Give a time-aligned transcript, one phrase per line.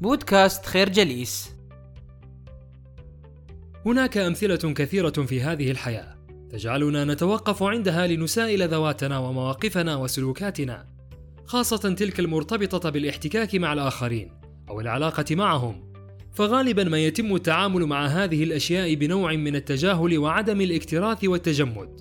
[0.00, 1.54] بودكاست خير جليس.
[3.86, 6.18] هناك أمثلة كثيرة في هذه الحياة.
[6.50, 10.86] تجعلنا نتوقف عندها لنسائل ذواتنا ومواقفنا وسلوكاتنا
[11.44, 15.92] خاصة تلك المرتبطة بالاحتكاك مع الآخرين أو العلاقة معهم.
[16.34, 22.00] فغالبا ما يتم التعامل مع هذه الأشياء بنوع من التجاهل وعدم الاكتراث والتجمد.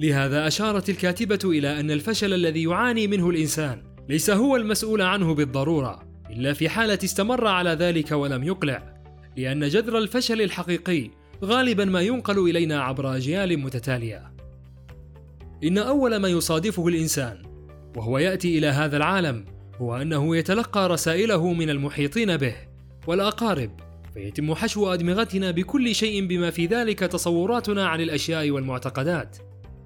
[0.00, 6.11] لهذا أشارت الكاتبة إلى أن الفشل الذي يعاني منه الإنسان ليس هو المسؤول عنه بالضرورة
[6.32, 8.94] إلا في حالة استمر على ذلك ولم يقلع
[9.36, 11.10] لأن جذر الفشل الحقيقي
[11.44, 14.32] غالبا ما ينقل إلينا عبر أجيال متتالية.
[15.64, 17.42] إن أول ما يصادفه الإنسان
[17.96, 19.44] وهو يأتي إلى هذا العالم
[19.76, 22.54] هو أنه يتلقى رسائله من المحيطين به
[23.06, 23.70] والأقارب
[24.14, 29.38] فيتم حشو أدمغتنا بكل شيء بما في ذلك تصوراتنا عن الأشياء والمعتقدات.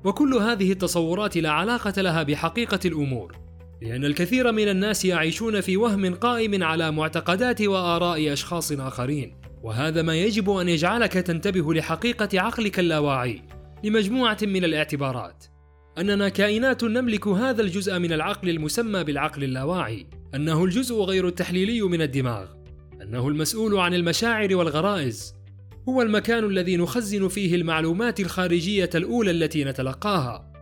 [0.04, 3.45] وكل هذه التصورات لا علاقة لها بحقيقة الأمور.
[3.82, 10.16] لأن الكثير من الناس يعيشون في وهم قائم على معتقدات وآراء أشخاص آخرين وهذا ما
[10.16, 13.42] يجب أن يجعلك تنتبه لحقيقة عقلك اللاواعي
[13.84, 15.44] لمجموعة من الاعتبارات.
[15.98, 22.02] أننا كائنات نملك هذا الجزء من العقل المسمى بالعقل اللاواعي أنه الجزء غير التحليلي من
[22.02, 22.46] الدماغ
[23.02, 25.34] أنه المسؤول عن المشاعر والغرائز
[25.88, 30.52] هو المكان الذي نخزن فيه المعلومات الخارجية الأولى التي نتلقاها.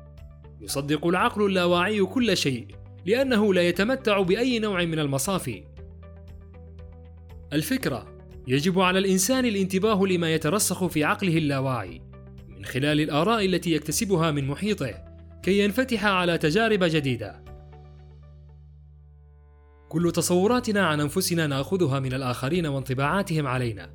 [0.60, 2.66] يصدق العقل اللاواعي كل شيء
[3.06, 5.64] لأنه لا يتمتع بأي نوع من المصافي.
[7.52, 8.14] الفكرة
[8.48, 12.02] يجب على الإنسان الانتباه لما يترسخ في عقله اللاواعي
[12.48, 15.04] من خلال الآراء التي يكتسبها من محيطه
[15.42, 17.44] كي ينفتح على تجارب جديدة.
[19.88, 23.90] كل تصوراتنا عن أنفسنا نأخذها من الآخرين وانطباعاتهم علينا.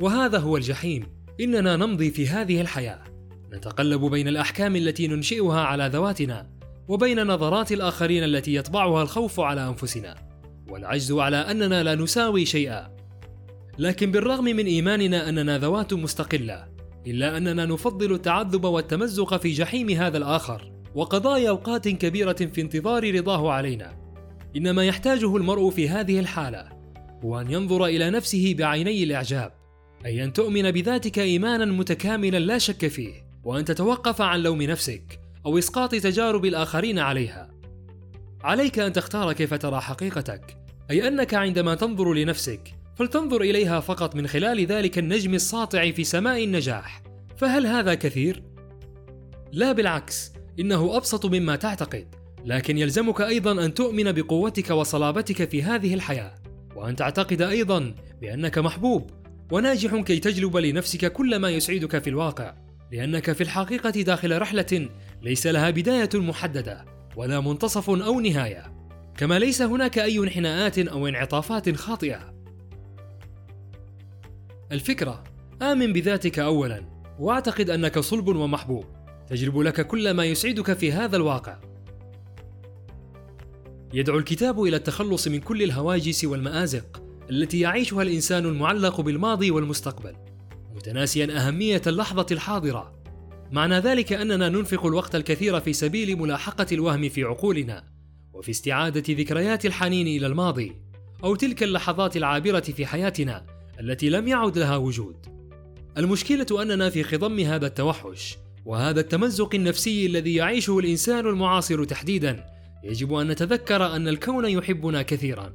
[0.00, 1.06] وهذا هو الجحيم،
[1.40, 3.04] إننا نمضي في هذه الحياة،
[3.52, 6.55] نتقلب بين الأحكام التي ننشئها على ذواتنا
[6.88, 10.14] وبين نظرات الآخرين التي يطبعها الخوف على أنفسنا.
[10.68, 12.96] والعجز على أننا لا نساوي شيئا.
[13.78, 16.66] لكن بالرغم من إيماننا أننا ذوات مستقلة
[17.06, 23.50] إلا أننا نفضل التعذب والتمزق في جحيم هذا الآخر وقضاء أوقات كبيرة في انتظار رضاه
[23.52, 23.96] علينا.
[24.56, 26.68] إن ما يحتاجه المرء في هذه الحالة
[27.24, 29.52] هو أن ينظر إلى نفسه بعيني الإعجاب
[30.06, 33.12] أي أن تؤمن بذاتك إيمانا متكاملا لا شك فيه
[33.44, 35.25] وأن تتوقف عن لوم نفسك.
[35.46, 37.50] أو إسقاط تجارب الآخرين عليها.
[38.44, 40.56] عليك أن تختار كيف ترى حقيقتك،
[40.90, 46.44] أي أنك عندما تنظر لنفسك فلتنظر إليها فقط من خلال ذلك النجم الساطع في سماء
[46.44, 47.02] النجاح،
[47.36, 48.42] فهل هذا كثير؟
[49.52, 52.14] لا بالعكس، إنه أبسط مما تعتقد،
[52.44, 56.34] لكن يلزمك أيضا أن تؤمن بقوتك وصلابتك في هذه الحياة،
[56.76, 59.10] وأن تعتقد أيضا بأنك محبوب
[59.52, 62.54] وناجح كي تجلب لنفسك كل ما يسعدك في الواقع،
[62.92, 64.88] لأنك في الحقيقة داخل رحلة
[65.22, 66.84] ليس لها بداية محددة
[67.16, 68.76] ولا منتصف أو نهاية
[69.16, 72.34] كما ليس هناك أي انحناءات أو انعطافات خاطئة.
[74.72, 75.24] الفكرة
[75.62, 76.84] آمن بذاتك أولا
[77.18, 78.84] وأعتقد أنك صلب ومحبوب.
[79.28, 81.58] تجلب لك كل ما يسعدك في هذا الواقع.
[83.92, 90.16] يدعو الكتاب إلى التخلص من كل الهواجس والمآزق التي يعيشها الإنسان المعلق بالماضي والمستقبل.
[90.76, 92.96] متناسيا أهمية اللحظة الحاضرة
[93.50, 97.84] معنى ذلك أننا ننفق الوقت الكثير في سبيل ملاحقة الوهم في عقولنا
[98.32, 100.76] وفي استعادة ذكريات الحنين إلى الماضي
[101.24, 103.46] أو تلك اللحظات العابرة في حياتنا
[103.80, 105.16] التي لم يعد لها وجود.
[105.98, 112.46] المشكلة أننا في خضم هذا التوحش وهذا التمزق النفسي الذي يعيشه الإنسان المعاصر تحديدا
[112.84, 115.52] يجب أن نتذكر أن الكون يحبنا كثيرا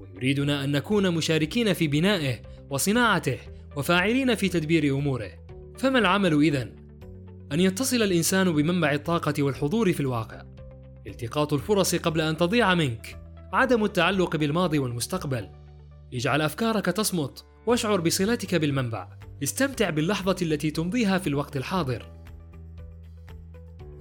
[0.00, 3.38] ويريدنا أن نكون مشاركين في بنائه وصناعته
[3.76, 5.30] وفاعلين في تدبير أموره.
[5.78, 6.76] فما العمل إذن؟
[7.52, 10.42] أن يتصل الإنسان بمنبع الطاقة والحضور في الواقع.
[11.06, 13.18] التقاط الفرص قبل أن تضيع منك.
[13.52, 15.48] عدم التعلق بالماضي والمستقبل.
[16.14, 19.08] اجعل أفكارك تصمت واشعر بصلتك بالمنبع.
[19.42, 22.06] استمتع باللحظة التي تمضيها في الوقت الحاضر.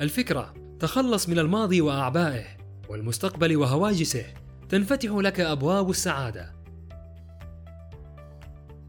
[0.01, 2.45] الفكرة تخلص من الماضي وأعبائه
[2.89, 4.25] والمستقبل وهواجسه.
[4.69, 6.60] تنفتح لك أبواب السعادة.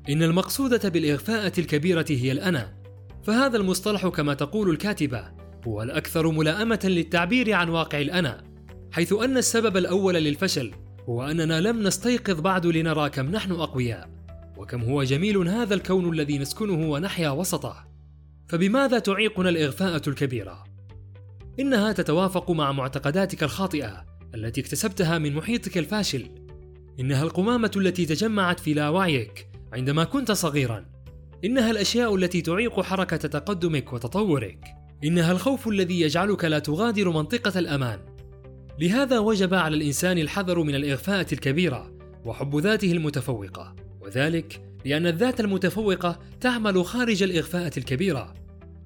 [0.09, 2.83] إن المقصودة بالإغفاءة الكبيرة هي الأنا.
[3.23, 5.33] فهذا المصطلح كما تقول الكاتبة
[5.67, 8.45] هو الأكثر ملائمة للتعبير عن واقع الأنا
[8.93, 10.73] حيث أن السبب الأول للفشل
[11.09, 14.11] هو أننا لم نستيقظ بعد لنرى كم نحن أقوياء
[14.57, 17.89] وكم هو جميل هذا الكون الذي نسكنه ونحيا وسطه.
[18.49, 20.65] فبماذا تعيقنا الإغفاءة الكبيرة؟
[21.61, 26.27] إنها تتوافق مع معتقداتك الخاطئة التي اكتسبتها من محيطك الفاشل.
[27.01, 30.85] إنها القمامة التي تجمعت في لاوعيك عندما كنت صغيرا
[31.45, 34.65] إنها الأشياء التي تعيق حركة تقدمك وتطورك.
[35.05, 37.99] إنها الخوف الذي يجعلك لا تغادر منطقة الأمان.
[38.79, 41.93] لهذا وجب على الإنسان الحذر من الإغفاءة الكبيرة
[42.25, 43.75] وحب ذاته المتفوقة.
[44.01, 48.35] وذلك لأن الذات المتفوقة تعمل خارج الإغفاءة الكبيرة.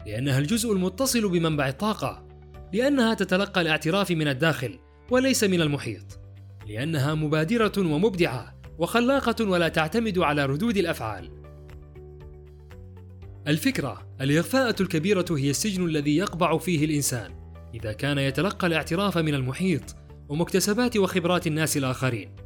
[0.07, 2.27] لأنها الجزء المتصل بمنبع الطاقة.
[2.73, 4.79] لأنها تتلقى الاعتراف من الداخل
[5.11, 6.21] وليس من المحيط.
[6.67, 8.56] لأنها مبادرة ومبدعة.
[8.79, 11.31] وخلاقة ولا تعتمد على ردود الأفعال.
[13.49, 17.35] الفكرة الإغفاءة الكبيرة هي السجن الذي يقبع فيه الإنسان
[17.75, 19.97] إذا كان يتلقى الاعتراف من المحيط
[20.29, 22.37] ومكتسبات وخبرات الناس الآخرين.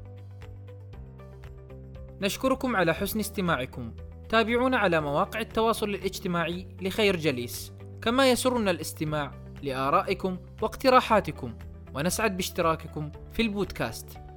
[2.20, 3.92] نشكركم على حسن استماعكم.
[4.28, 7.72] تابعونا على مواقع التواصل الاجتماعي لخير جليس.
[8.02, 9.32] كما يسرنا الاستماع
[9.62, 11.54] لآرائكم واقتراحاتكم
[11.94, 14.29] ونسعد باشتراككم في البودكاست.